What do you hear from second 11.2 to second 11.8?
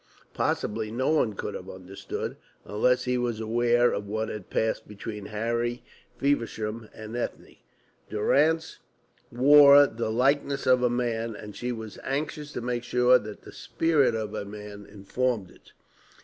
and she